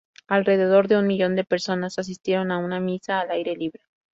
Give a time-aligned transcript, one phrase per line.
[0.27, 3.83] Alrededor de un millón de personas asistieron a una misa al aire libre.